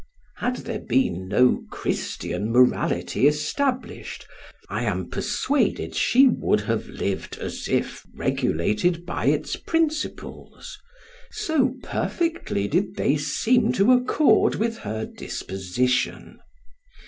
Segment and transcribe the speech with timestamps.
[0.37, 4.25] Had there been no Christian morality established,
[4.67, 10.75] I am persuaded she would have lived as if regulated by its principles,
[11.29, 16.39] so perfectly did they seem to accord with her disposition.